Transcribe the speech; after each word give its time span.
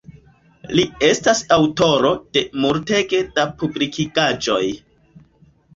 Li 0.77 0.85
estas 1.07 1.41
aŭtoro 1.57 2.15
de 2.39 2.43
multege 2.65 3.21
da 3.39 3.47
publikigaĵoj. 3.61 4.65